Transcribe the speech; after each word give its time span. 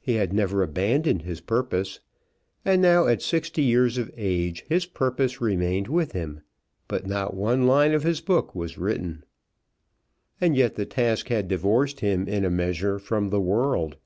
He 0.00 0.14
had 0.14 0.32
never 0.32 0.64
abandoned 0.64 1.22
his 1.22 1.40
purpose; 1.40 2.00
and 2.64 2.82
now 2.82 3.06
at 3.06 3.22
sixty 3.22 3.62
years 3.62 3.98
of 3.98 4.10
age, 4.16 4.64
his 4.68 4.84
purpose 4.84 5.40
remained 5.40 5.86
with 5.86 6.10
him, 6.10 6.40
but 6.88 7.06
not 7.06 7.34
one 7.36 7.64
line 7.64 7.94
of 7.94 8.02
his 8.02 8.20
book 8.20 8.52
was 8.56 8.78
written. 8.78 9.22
And 10.40 10.56
yet 10.56 10.74
the 10.74 10.86
task 10.86 11.28
had 11.28 11.46
divorced 11.46 12.00
him 12.00 12.26
in 12.26 12.44
a 12.44 12.50
measure 12.50 12.98
from 12.98 13.30
the 13.30 13.40
world. 13.40 13.96